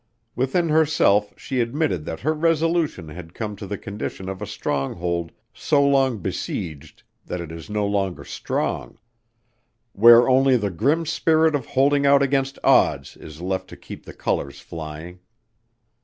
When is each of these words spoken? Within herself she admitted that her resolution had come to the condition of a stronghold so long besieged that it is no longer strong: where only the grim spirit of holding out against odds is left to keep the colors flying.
Within 0.35 0.69
herself 0.69 1.31
she 1.37 1.59
admitted 1.61 2.05
that 2.05 2.21
her 2.21 2.33
resolution 2.33 3.09
had 3.09 3.35
come 3.35 3.55
to 3.57 3.67
the 3.67 3.77
condition 3.77 4.29
of 4.29 4.41
a 4.41 4.47
stronghold 4.47 5.31
so 5.53 5.87
long 5.87 6.17
besieged 6.17 7.03
that 7.27 7.39
it 7.39 7.51
is 7.51 7.69
no 7.69 7.85
longer 7.85 8.23
strong: 8.25 8.97
where 9.93 10.27
only 10.27 10.57
the 10.57 10.71
grim 10.71 11.05
spirit 11.05 11.53
of 11.53 11.67
holding 11.67 12.07
out 12.07 12.23
against 12.23 12.57
odds 12.63 13.15
is 13.15 13.41
left 13.41 13.67
to 13.67 13.77
keep 13.77 14.05
the 14.05 14.13
colors 14.13 14.59
flying. 14.59 15.19